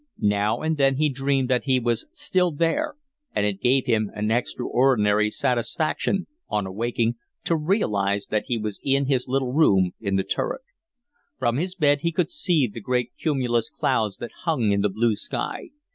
[0.33, 4.31] Now and then he dreamed that he was there still, and it gave him an
[4.31, 10.23] extraordinary satisfaction, on awaking, to realise that he was in his little room in the
[10.23, 10.61] turret.
[11.37, 15.15] From his bed he could see the great cumulus clouds that hung in the blue
[15.15, 15.65] sky.